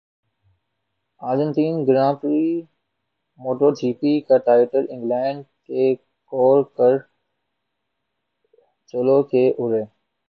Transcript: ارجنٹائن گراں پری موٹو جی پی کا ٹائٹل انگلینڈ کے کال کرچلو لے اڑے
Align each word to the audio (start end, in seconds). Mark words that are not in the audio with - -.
ارجنٹائن 1.21 1.75
گراں 1.87 2.11
پری 2.21 2.45
موٹو 3.39 3.67
جی 3.77 3.89
پی 3.99 4.11
کا 4.27 4.37
ٹائٹل 4.47 4.83
انگلینڈ 4.93 5.39
کے 5.67 5.83
کال 6.31 6.59
کرچلو 6.77 7.07
لے 9.23 9.43
اڑے 9.59 9.83